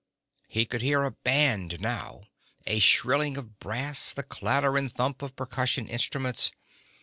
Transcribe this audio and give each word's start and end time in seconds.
He 0.47 0.65
could 0.65 0.81
hear 0.81 1.03
a 1.03 1.11
band 1.11 1.79
now, 1.79 2.23
a 2.65 2.79
shrilling 2.79 3.37
of 3.37 3.59
brass, 3.59 4.11
the 4.13 4.23
clatter 4.23 4.75
and 4.75 4.91
thump 4.91 5.21
of 5.21 5.35
percussion 5.35 5.87
instruments. 5.87 6.51